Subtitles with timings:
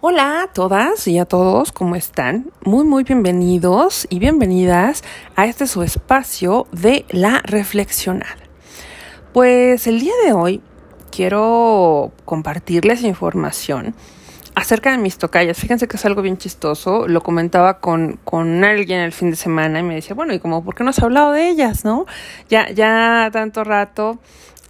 [0.00, 2.52] Hola a todas y a todos, ¿cómo están?
[2.64, 5.02] Muy, muy bienvenidos y bienvenidas
[5.34, 8.36] a este su espacio de la reflexionada.
[9.32, 10.60] Pues el día de hoy
[11.10, 13.96] quiero compartirles información
[14.58, 15.56] acerca de mis tocallas.
[15.56, 17.06] Fíjense que es algo bien chistoso.
[17.06, 20.64] Lo comentaba con, con alguien el fin de semana y me decía, bueno, ¿y como
[20.64, 22.06] por qué no has hablado de ellas, no?
[22.48, 24.18] Ya, ya tanto rato,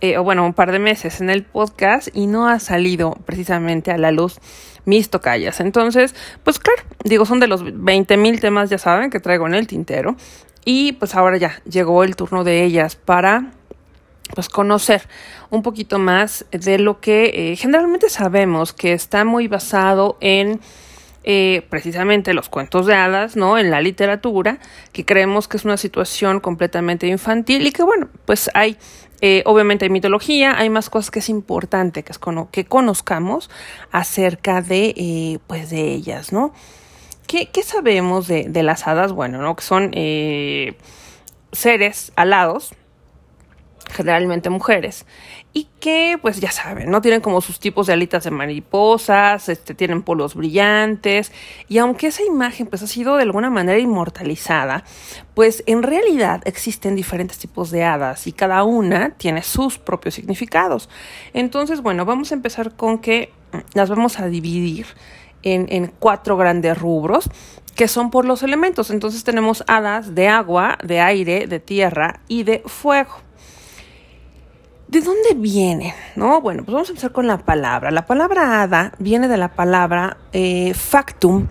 [0.02, 3.90] eh, o bueno, un par de meses en el podcast y no ha salido precisamente
[3.90, 4.40] a la luz
[4.84, 5.58] mis tocallas.
[5.60, 6.14] Entonces,
[6.44, 9.66] pues claro, digo, son de los 20 mil temas, ya saben, que traigo en el
[9.66, 10.16] tintero.
[10.66, 13.52] Y pues ahora ya llegó el turno de ellas para
[14.34, 15.02] pues conocer
[15.50, 20.60] un poquito más de lo que eh, generalmente sabemos que está muy basado en
[21.30, 23.58] eh, precisamente los cuentos de hadas, ¿no?
[23.58, 24.60] En la literatura,
[24.92, 28.78] que creemos que es una situación completamente infantil y que bueno, pues hay
[29.20, 33.50] eh, obviamente hay mitología, hay más cosas que es importante que, es que conozcamos
[33.92, 36.54] acerca de, eh, pues de ellas, ¿no?
[37.26, 39.12] ¿Qué, sabemos de, de, las hadas?
[39.12, 39.54] Bueno, ¿no?
[39.54, 39.90] Que son
[41.52, 42.72] seres alados,
[43.90, 45.06] generalmente mujeres,
[45.52, 47.00] y que pues ya saben, ¿no?
[47.00, 51.32] Tienen como sus tipos de alitas de mariposas, este, tienen polos brillantes,
[51.68, 54.84] y aunque esa imagen pues ha sido de alguna manera inmortalizada,
[55.34, 60.88] pues en realidad existen diferentes tipos de hadas y cada una tiene sus propios significados.
[61.32, 63.32] Entonces, bueno, vamos a empezar con que
[63.74, 64.86] las vamos a dividir
[65.42, 67.30] en, en cuatro grandes rubros
[67.78, 68.90] que son por los elementos.
[68.90, 73.27] Entonces tenemos hadas de agua, de aire, de tierra y de fuego.
[74.88, 75.94] ¿De dónde viene?
[76.16, 77.90] No, bueno, pues vamos a empezar con la palabra.
[77.90, 81.48] La palabra hada viene de la palabra eh, factum.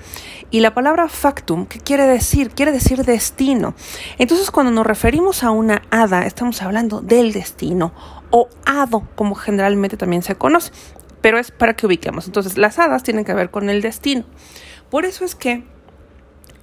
[0.50, 2.50] Y la palabra factum, ¿qué quiere decir?
[2.50, 3.76] Quiere decir destino.
[4.18, 7.94] Entonces, cuando nos referimos a una hada, estamos hablando del destino
[8.32, 10.72] o hado, como generalmente también se conoce.
[11.22, 12.26] Pero es para que ubiquemos.
[12.26, 14.24] Entonces, las hadas tienen que ver con el destino.
[14.90, 15.64] Por eso es que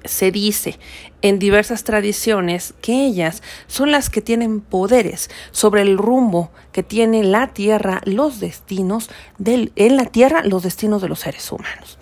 [0.04, 0.78] se dice
[1.22, 7.24] en diversas tradiciones que ellas son las que tienen poderes sobre el rumbo que tiene
[7.24, 11.98] la tierra, los destinos del, en la tierra, los destinos de los seres humanos.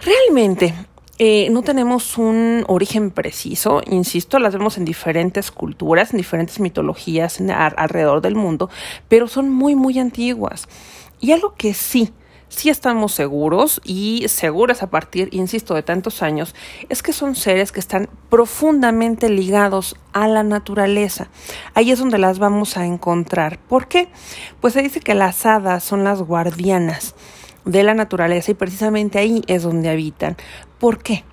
[0.00, 0.74] Realmente
[1.18, 7.40] eh, no tenemos un origen preciso, insisto, las vemos en diferentes culturas, en diferentes mitologías
[7.40, 8.68] alrededor del mundo,
[9.08, 10.68] pero son muy, muy antiguas.
[11.20, 12.12] Y algo que sí
[12.54, 16.54] si estamos seguros y seguras a partir, insisto, de tantos años,
[16.88, 21.28] es que son seres que están profundamente ligados a la naturaleza.
[21.74, 23.58] Ahí es donde las vamos a encontrar.
[23.58, 24.08] ¿Por qué?
[24.60, 27.14] Pues se dice que las hadas son las guardianas
[27.64, 30.36] de la naturaleza y precisamente ahí es donde habitan.
[30.78, 31.24] ¿Por qué?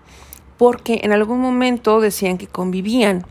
[0.58, 3.26] Porque en algún momento decían que convivían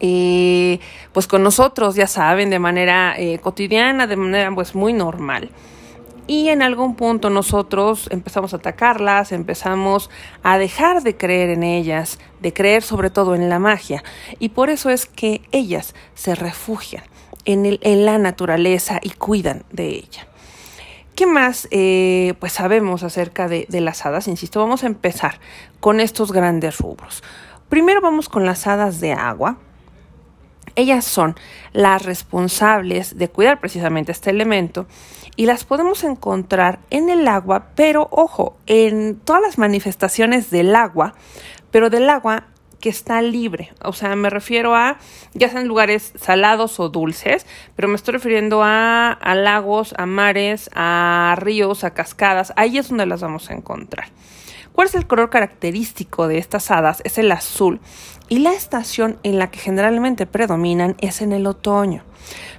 [0.00, 0.80] eh,
[1.12, 5.50] pues con nosotros, ya saben, de manera eh, cotidiana, de manera pues muy normal
[6.26, 10.10] y en algún punto nosotros empezamos a atacarlas, empezamos
[10.42, 14.02] a dejar de creer en ellas, de creer sobre todo en la magia,
[14.38, 17.04] y por eso es que ellas se refugian
[17.44, 20.26] en, el, en la naturaleza y cuidan de ella.
[21.14, 24.28] ¿Qué más eh, pues sabemos acerca de, de las hadas?
[24.28, 25.40] Insisto, vamos a empezar
[25.80, 27.22] con estos grandes rubros.
[27.70, 29.58] Primero vamos con las hadas de agua,
[30.76, 31.36] ellas son
[31.72, 34.86] las responsables de cuidar precisamente este elemento
[35.36, 41.14] y las podemos encontrar en el agua, pero ojo, en todas las manifestaciones del agua,
[41.70, 42.44] pero del agua
[42.80, 43.72] que está libre.
[43.82, 44.98] O sea, me refiero a,
[45.34, 50.70] ya sean lugares salados o dulces, pero me estoy refiriendo a, a, lagos, a mares,
[50.74, 52.52] a ríos, a cascadas.
[52.56, 54.08] Ahí es donde las vamos a encontrar.
[54.72, 57.00] ¿Cuál es el color característico de estas hadas?
[57.04, 57.80] Es el azul
[58.28, 62.02] y la estación en la que generalmente predominan es en el otoño.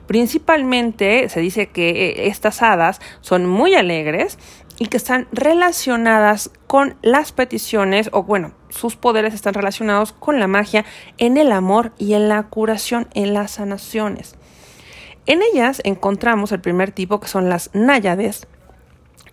[0.06, 4.38] Principalmente se dice que eh, estas hadas son muy alegres
[4.80, 10.48] y que están relacionadas con las peticiones o bueno, sus poderes están relacionados con la
[10.48, 10.86] magia
[11.18, 14.36] en el amor y en la curación, en las sanaciones.
[15.26, 18.48] En ellas encontramos el primer tipo que son las náyades,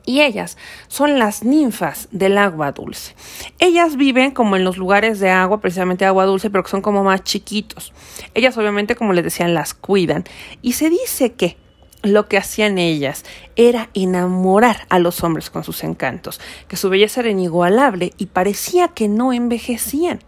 [0.06, 0.56] y ellas
[0.88, 3.14] son las ninfas del agua dulce.
[3.58, 7.04] Ellas viven como en los lugares de agua, precisamente agua dulce, pero que son como
[7.04, 7.92] más chiquitos.
[8.34, 10.24] Ellas obviamente, como les decían, las cuidan.
[10.62, 11.56] Y se dice que
[12.04, 13.24] lo que hacían ellas
[13.56, 18.88] era enamorar a los hombres con sus encantos, que su belleza era inigualable y parecía
[18.88, 20.20] que no envejecían.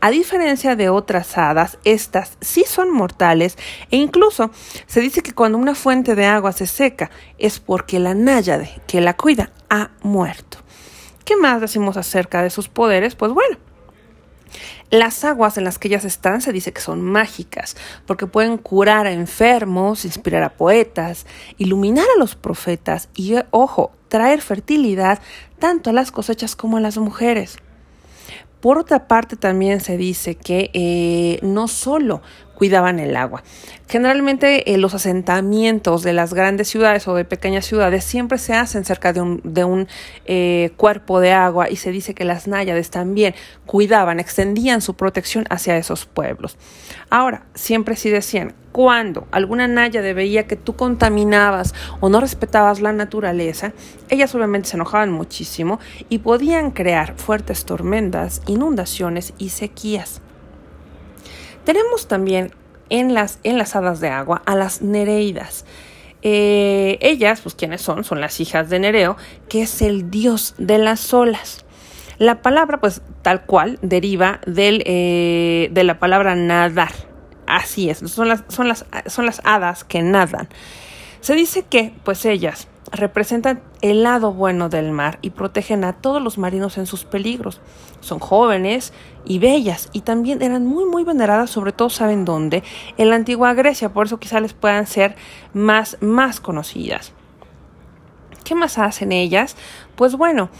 [0.00, 3.56] A diferencia de otras hadas, estas sí son mortales
[3.90, 4.50] e incluso
[4.86, 9.00] se dice que cuando una fuente de agua se seca es porque la náyade que
[9.00, 10.58] la cuida ha muerto.
[11.24, 13.14] ¿Qué más decimos acerca de sus poderes?
[13.14, 13.56] Pues bueno,
[14.90, 17.76] Las aguas en las que ellas están se dice que son mágicas,
[18.06, 21.26] porque pueden curar a enfermos, inspirar a poetas,
[21.58, 25.20] iluminar a los profetas y, ojo, traer fertilidad
[25.58, 27.56] tanto a las cosechas como a las mujeres.
[28.60, 32.20] Por otra parte, también se dice que eh, no solo
[32.60, 33.42] cuidaban el agua.
[33.88, 38.84] Generalmente eh, los asentamientos de las grandes ciudades o de pequeñas ciudades siempre se hacen
[38.84, 39.22] cerca de
[39.64, 39.88] un,
[40.26, 43.34] eh, cuerpo de agua y se dice que las náyades también
[43.64, 46.58] cuidaban, extendían su protección hacia esos pueblos.
[47.08, 52.92] Ahora, siempre sí decían, cuando alguna náyade veía que tú contaminabas o no respetabas la
[52.92, 53.72] naturaleza,
[54.10, 55.80] ellas obviamente se enojaban muchísimo
[56.10, 60.20] y podían crear fuertes tormentas, inundaciones y sequías.
[61.64, 62.52] Tenemos también
[62.88, 63.38] en las,
[63.74, 65.64] hadas de agua a las Nereidas.
[66.22, 68.04] Eh, ellas, pues, ¿quiénes son?
[68.04, 69.16] Son las hijas de Nereo,
[69.48, 71.64] que es el dios de las olas.
[72.18, 76.92] La palabra, pues, tal cual, deriva del, eh, de la palabra nadar.
[77.46, 80.48] Así es, son las, son, las, son las hadas que nadan.
[81.20, 86.22] Se dice que, pues, ellas representan el lado bueno del mar y protegen a todos
[86.22, 87.60] los marinos en sus peligros.
[88.00, 88.92] Son jóvenes
[89.24, 92.62] y bellas y también eran muy muy veneradas, sobre todo saben dónde,
[92.96, 95.16] en la antigua Grecia, por eso quizá les puedan ser
[95.52, 97.12] más más conocidas.
[98.44, 99.56] ¿Qué más hacen ellas?
[99.94, 100.50] Pues bueno,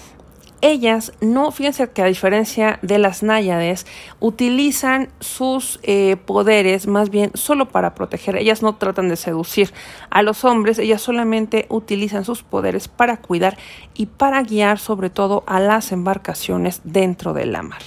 [0.62, 3.86] ellas no, fíjense que a diferencia de las náyades,
[4.18, 8.36] utilizan sus eh, poderes más bien solo para proteger.
[8.36, 9.72] Ellas no tratan de seducir
[10.10, 13.56] a los hombres, ellas solamente utilizan sus poderes para cuidar
[13.94, 17.82] y para guiar sobre todo a las embarcaciones dentro de la mar.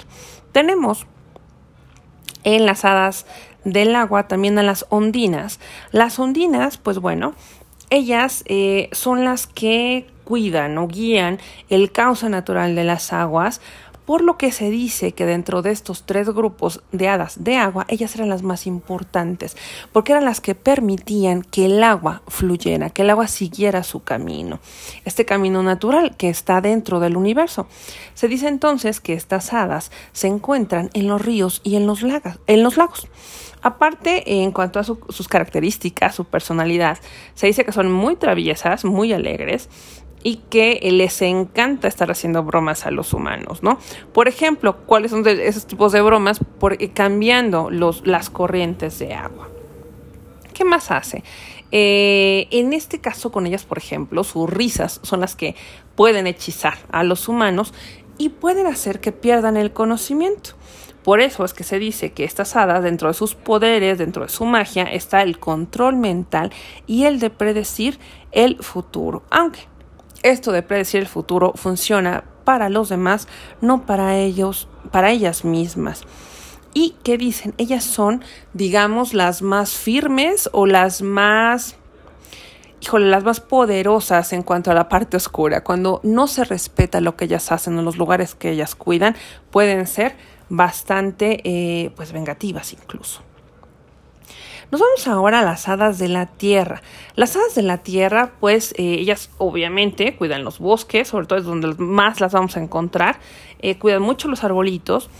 [0.52, 1.06] Tenemos
[2.44, 3.26] en las hadas
[3.64, 5.60] del agua también a las ondinas.
[5.90, 7.34] Las ondinas, pues bueno,
[7.90, 11.38] ellas eh, son las que cuidan o guían
[11.68, 13.60] el cauce natural de las aguas,
[14.04, 17.86] por lo que se dice que dentro de estos tres grupos de hadas de agua,
[17.88, 19.56] ellas eran las más importantes,
[19.92, 24.60] porque eran las que permitían que el agua fluyera, que el agua siguiera su camino,
[25.04, 27.66] este camino natural que está dentro del universo.
[28.14, 32.62] Se dice entonces que estas hadas se encuentran en los ríos y en los, en
[32.62, 33.08] los lagos.
[33.62, 36.98] Aparte, en cuanto a sus características, su personalidad,
[37.32, 39.70] se dice que son muy traviesas, muy alegres
[40.24, 43.78] y que les encanta estar haciendo bromas a los humanos, ¿no?
[44.12, 46.40] Por ejemplo, ¿cuáles son esos tipos de bromas?
[46.58, 49.50] Por, eh, cambiando las corrientes de agua.
[50.54, 51.22] ¿Qué más hace?
[51.70, 55.56] Eh, en este caso con ellas, por ejemplo, sus risas son las que
[55.94, 57.74] pueden hechizar a los humanos
[58.16, 60.50] y pueden hacer que pierdan el conocimiento.
[61.02, 64.30] Por eso es que se dice que estas hadas, dentro de sus poderes, dentro de
[64.30, 66.50] su magia, está el control mental
[66.86, 67.98] y el de predecir
[68.32, 69.22] el futuro.
[69.28, 69.60] Aunque
[70.24, 73.28] esto de predecir el futuro funciona para los demás,
[73.60, 76.02] no para ellos, para ellas mismas.
[76.72, 77.54] ¿Y qué dicen?
[77.56, 81.76] Ellas son, digamos, las más firmes o las más
[82.80, 85.64] híjole, las más poderosas en cuanto a la parte oscura.
[85.64, 89.16] Cuando no se respeta lo que ellas hacen en los lugares que ellas cuidan,
[89.50, 90.16] pueden ser
[90.50, 93.22] bastante, eh, pues, vengativas incluso.
[94.74, 96.82] Nos vamos ahora a las hadas de la tierra.
[97.14, 101.44] Las hadas de la tierra, pues eh, ellas obviamente cuidan los bosques, sobre todo es
[101.44, 103.20] donde más las vamos a encontrar,
[103.60, 105.10] eh, cuidan mucho los arbolitos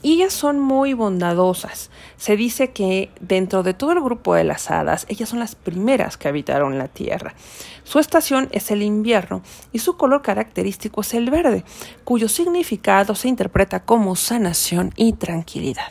[0.00, 1.90] y ellas son muy bondadosas.
[2.18, 6.16] Se dice que dentro de todo el grupo de las hadas, ellas son las primeras
[6.16, 7.34] que habitaron la tierra.
[7.82, 9.42] Su estación es el invierno
[9.72, 11.64] y su color característico es el verde,
[12.04, 15.90] cuyo significado se interpreta como sanación y tranquilidad.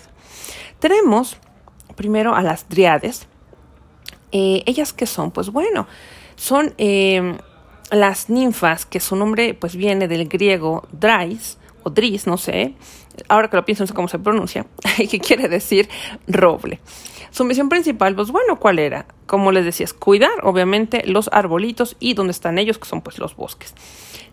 [0.79, 1.35] Tenemos
[1.99, 3.27] primero a las driades.
[4.31, 5.31] Eh, ¿Ellas qué son?
[5.31, 5.85] Pues bueno,
[6.37, 7.37] son em,
[7.91, 12.73] las ninfas, que su nombre pues viene del griego drais o dris, no sé,
[13.27, 14.65] ahora que lo pienso no sé cómo se pronuncia,
[15.11, 15.89] que quiere decir
[16.25, 16.79] roble.
[17.31, 19.05] Su misión principal, pues bueno, ¿cuál era?
[19.25, 23.19] Como les decía, es cuidar obviamente los arbolitos y donde están ellos, que son pues
[23.19, 23.75] los bosques.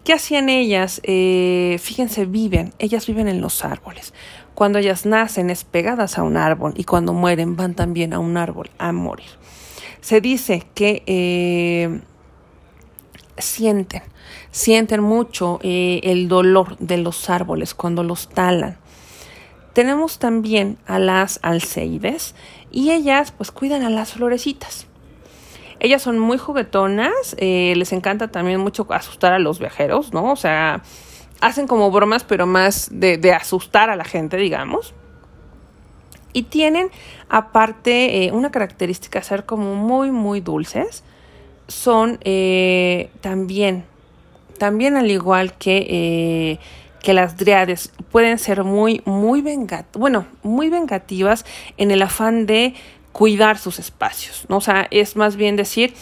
[0.05, 1.01] ¿Qué hacían ellas?
[1.03, 4.15] Eh, fíjense, viven, ellas viven en los árboles.
[4.57, 8.39] Cuando ellas nacen es pegadas a un árbol y cuando mueren van también a un
[8.39, 9.29] árbol a morir.
[10.01, 12.01] Se dice que eh,
[13.37, 14.03] sienten,
[14.51, 18.79] sienten mucho eh, el dolor de los árboles cuando los talan.
[19.75, 22.35] Tenemos también a las alceides
[22.73, 24.87] y ellas pues cuidan a las florecitas.
[25.81, 30.33] Ellas son muy juguetonas, eh, les encanta también mucho asustar a los viajeros, ¿no?
[30.33, 30.83] O sea,
[31.41, 34.95] hacen como bromas, pero más de, asustar a la gente, digamos.
[36.33, 36.91] Y tienen,
[37.29, 41.03] aparte, eh, una característica, ser como muy, muy dulces.
[41.69, 43.85] Son eh, también,
[44.59, 46.59] también al igual que,
[47.03, 51.45] que las driades pueden ser muy, muy vengativas, bueno, muy vengativas
[51.77, 52.75] en el afán de
[53.13, 54.59] cuidar sus espacios, ¿no?
[54.59, 55.95] O sea, es más bien decir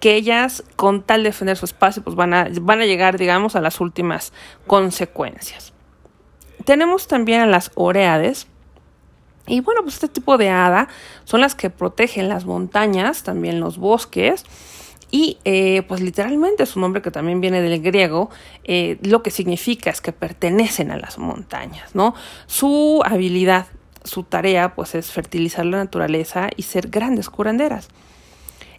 [0.00, 3.56] que ellas, con tal de defender su espacio, pues van a, van a llegar, digamos,
[3.56, 4.32] a las últimas
[4.66, 5.72] consecuencias.
[6.64, 8.46] Tenemos también a las oreades,
[9.46, 10.88] y bueno, pues este tipo de hada
[11.24, 14.44] son las que protegen las montañas, también los bosques.
[15.12, 18.28] Y eh, pues literalmente su nombre que también viene del griego,
[18.64, 22.14] eh, lo que significa es que pertenecen a las montañas, ¿no?
[22.46, 23.66] Su habilidad,
[24.02, 27.88] su tarea pues es fertilizar la naturaleza y ser grandes curanderas.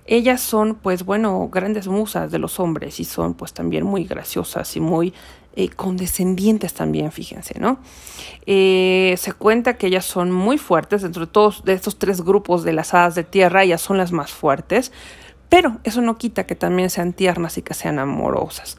[0.07, 4.77] Ellas son, pues bueno, grandes musas de los hombres y son pues también muy graciosas
[4.77, 5.13] y muy
[5.57, 7.79] eh, condescendientes también, fíjense, ¿no?
[8.45, 12.71] Eh, se cuenta que ellas son muy fuertes, dentro de todos estos tres grupos de
[12.71, 14.93] las hadas de tierra, ellas son las más fuertes,
[15.49, 18.77] pero eso no quita que también sean tiernas y que sean amorosas.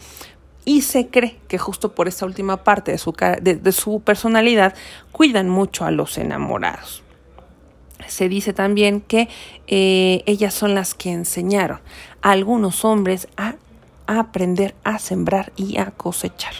[0.64, 4.74] Y se cree que justo por esta última parte de su, de su personalidad
[5.12, 7.02] cuidan mucho a los enamorados
[8.06, 9.28] se dice también que
[9.66, 11.80] eh, ellas son las que enseñaron
[12.22, 13.54] a algunos hombres a,
[14.06, 16.54] aprender a sembrar y a cosechar.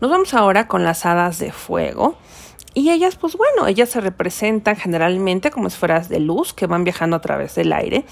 [0.00, 2.16] Nos vamos ahora con las hadas de fuego.
[2.76, 7.16] Y ellas, pues bueno, ellas se representan generalmente como esferas de luz que van viajando
[7.16, 8.04] a través del aire.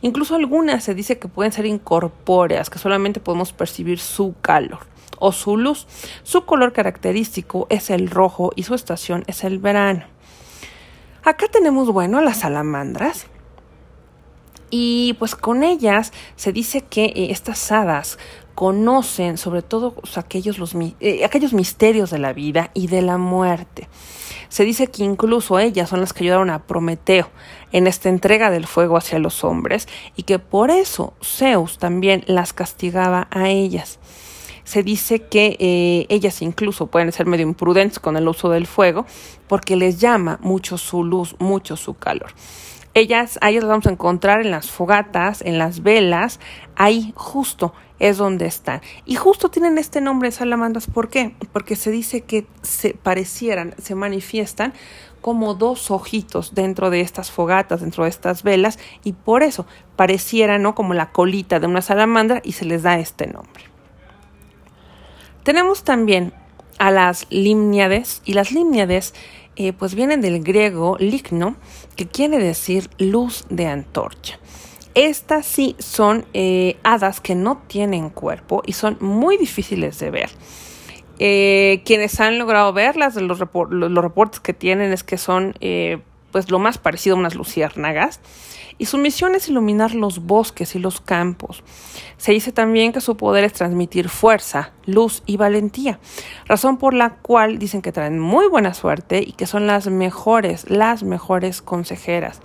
[0.00, 4.86] Incluso algunas se dice que pueden ser incorpóreas, que solamente podemos percibir su calor
[5.18, 5.86] o su luz.
[6.22, 10.15] Su color característico es el rojo y su estación es el verano.
[11.26, 13.26] Acá tenemos, bueno, las salamandras.
[14.70, 18.16] Y pues con ellas se dice que eh, estas hadas
[18.54, 23.88] conocen sobre todo aquellos, los, eh, aquellos misterios de la vida y de la muerte.
[24.50, 27.28] Se dice que incluso ellas son las que ayudaron a Prometeo
[27.72, 32.52] en esta entrega del fuego hacia los hombres y que por eso Zeus también las
[32.52, 33.98] castigaba a ellas
[34.66, 39.06] se dice que eh, ellas incluso pueden ser medio imprudentes con el uso del fuego
[39.46, 42.32] porque les llama mucho su luz, mucho su calor.
[42.92, 46.40] Ellas, a ellas las vamos a encontrar en las fogatas, en las velas,
[46.74, 48.80] ahí justo es donde están.
[49.04, 51.36] Y justo tienen este nombre salamandras, ¿por qué?
[51.52, 54.72] Porque se dice que se parecieran, se manifiestan
[55.20, 60.62] como dos ojitos dentro de estas fogatas, dentro de estas velas, y por eso parecieran,
[60.62, 60.74] ¿no?
[60.74, 63.75] Como la colita de una salamandra y se les da este nombre.
[65.46, 66.32] Tenemos también
[66.76, 69.14] a las limniades y las limniades
[69.54, 71.54] eh, pues vienen del griego ligno
[71.94, 74.40] que quiere decir luz de antorcha.
[74.96, 80.30] Estas sí son eh, hadas que no tienen cuerpo y son muy difíciles de ver.
[81.20, 85.54] Eh, quienes han logrado verlas, los, los, reportes que tienen es que son
[86.36, 88.20] pues lo más parecido a unas luciérnagas
[88.76, 91.64] y su misión es iluminar los bosques y los campos.
[92.18, 95.98] Se dice también que su poder es transmitir fuerza, luz y valentía,
[96.44, 100.68] razón por la cual dicen que traen muy buena suerte y que son las mejores,
[100.68, 102.42] las mejores consejeras.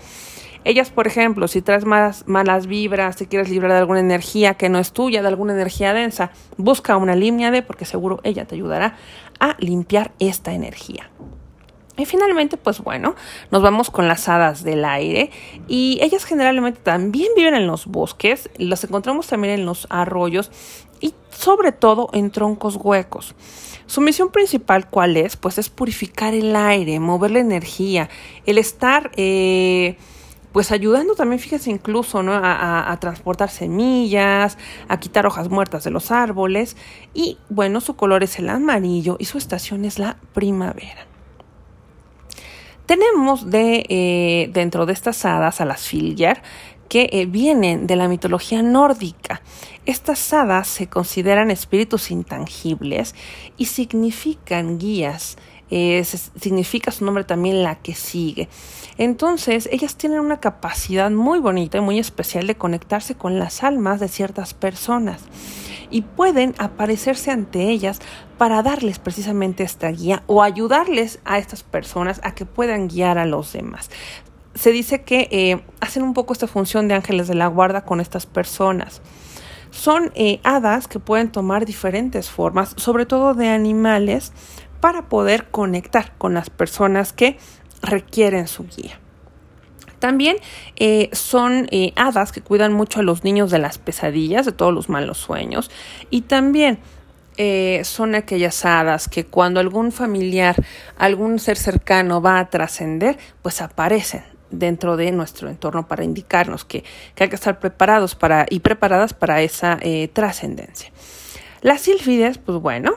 [0.63, 4.69] Ellas, por ejemplo, si traes malas, malas vibras, si quieres librar de alguna energía que
[4.69, 8.55] no es tuya, de alguna energía densa, busca una línea de porque seguro ella te
[8.55, 8.95] ayudará
[9.41, 11.09] a limpiar esta energía.
[12.01, 13.13] Y finalmente, pues bueno,
[13.51, 15.29] nos vamos con las hadas del aire
[15.67, 20.49] y ellas generalmente también viven en los bosques, las encontramos también en los arroyos
[20.99, 23.35] y sobre todo en troncos huecos.
[23.85, 25.37] Su misión principal, ¿cuál es?
[25.37, 28.09] Pues es purificar el aire, mover la energía,
[28.47, 29.11] el estar...
[29.15, 29.95] Eh,
[30.51, 32.33] pues ayudando también, fíjense, incluso ¿no?
[32.33, 34.57] a, a, transportar semillas,
[34.89, 36.75] a quitar hojas muertas de los árboles.
[37.13, 41.07] Y bueno, su color es el amarillo y su estación es la primavera.
[42.91, 46.43] Tenemos eh, dentro de estas hadas a las Filjar
[46.89, 49.41] que eh, vienen de la mitología nórdica.
[49.85, 53.15] Estas hadas se consideran espíritus intangibles
[53.55, 55.37] y significan guías.
[55.69, 58.49] Eh, significa su nombre también la que sigue.
[58.97, 64.01] Entonces, ellas tienen una capacidad muy bonita y muy especial de conectarse con las almas
[64.01, 65.21] de ciertas personas
[65.91, 67.99] y pueden aparecerse ante ellas
[68.41, 73.27] para darles precisamente esta guía o ayudarles a estas personas a que puedan guiar a
[73.27, 73.91] los demás.
[74.55, 78.01] Se dice que eh, hacen un poco esta función de ángeles de la guarda con
[78.01, 79.03] estas personas.
[79.69, 84.33] Son eh, hadas que pueden tomar diferentes formas, sobre todo de animales,
[84.79, 87.37] para poder conectar con las personas que
[87.83, 88.99] requieren su guía.
[89.99, 90.37] También
[90.77, 94.89] eh, son hadas que cuidan mucho a los niños de las pesadillas, de todos los
[94.89, 95.69] malos sueños.
[96.09, 96.79] Y también
[97.37, 100.55] eh, son aquellas hadas que cuando algún familiar,
[100.97, 106.83] algún ser cercano va a trascender, pues aparecen dentro de nuestro entorno para indicarnos que,
[107.17, 109.79] hay que estar preparados para, y preparadas para esa
[110.13, 110.91] trascendencia.
[111.61, 112.95] Las sílfides, pues bueno,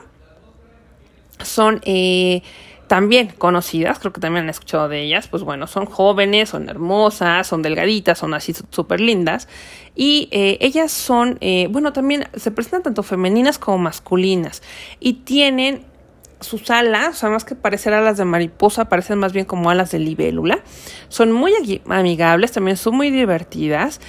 [1.43, 2.41] son eh,
[2.87, 7.47] también conocidas, creo que también han escuchado de ellas, pues bueno, son jóvenes, son hermosas,
[7.47, 9.47] son delgaditas, son así súper lindas.
[9.95, 14.61] Y eh, ellas son, eh, bueno, también se presentan tanto femeninas como masculinas
[14.99, 15.85] y tienen
[16.41, 19.91] sus alas, o sea, más que parecer alas de mariposa, parecen más bien como alas
[19.91, 20.59] de libélula.
[21.07, 21.53] Son muy
[21.89, 23.99] amigables, también son muy divertidas.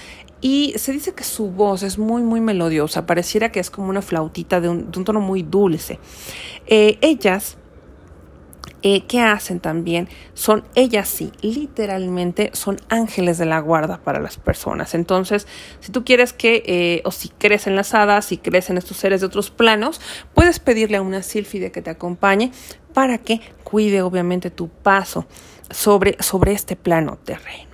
[0.42, 4.02] Y se dice que su voz es muy, muy melodiosa, pareciera que es como una
[4.02, 5.99] flautita de un, tono muy dulce.
[6.66, 7.56] Eh, ellas
[8.83, 10.09] eh, ¿qué hacen también?
[10.35, 14.95] Son ellas sí, literalmente son ángeles de la guarda para las personas.
[14.95, 15.47] Entonces,
[15.80, 18.97] si tú quieres que, eh, o si crees en las hadas, si crees en estos
[18.97, 20.00] seres de otros planos,
[20.35, 22.52] puedes pedirle a una sílfide que te acompañe
[22.92, 25.26] para que cuide obviamente tu paso
[25.71, 27.68] sobre, sobre este plano terreno.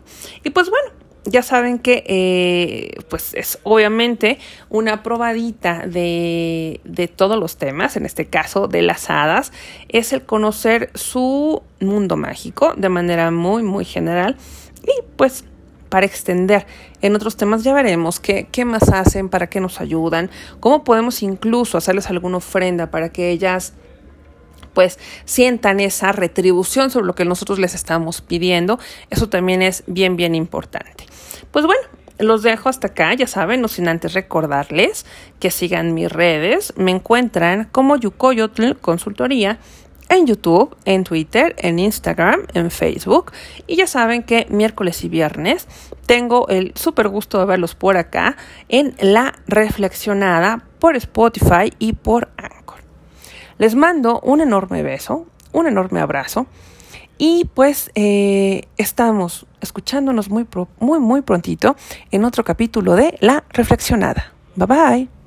[0.44, 4.38] Y pues bueno, ya saben que eh, pues es obviamente
[4.70, 9.52] una probadita de, de, todos los temas, en este caso de las hadas,
[9.88, 14.36] es el conocer su mundo mágico de manera muy muy general
[14.82, 15.44] y pues
[15.88, 16.66] para extender
[17.02, 21.22] en otros temas ya veremos qué, qué más hacen, para qué nos ayudan, cómo podemos
[21.22, 23.74] incluso hacerles alguna ofrenda para que ellas
[24.74, 28.78] pues sientan esa retribución sobre lo que nosotros les estamos pidiendo.
[29.10, 31.04] Eso también es bien, bien importante.
[31.50, 31.82] Pues bueno,
[32.18, 35.06] los dejo hasta acá, ya saben, no sin antes recordarles
[35.40, 36.72] que sigan mis redes.
[36.76, 39.58] Me encuentran como Yukoyotl Consultoría
[40.08, 43.32] en YouTube, en Twitter, en Instagram, en Facebook.
[43.66, 45.66] Y ya saben que miércoles y viernes
[46.06, 48.36] tengo el súper gusto de verlos por acá
[48.68, 52.28] en La Reflexionada por Spotify y por
[53.62, 56.46] les mando un enorme beso, un enorme abrazo
[57.16, 60.44] y pues eh, estamos escuchándonos muy,
[60.80, 61.76] muy, muy prontito
[62.10, 64.32] en otro capítulo de La Reflexionada.
[64.56, 65.21] Bye bye.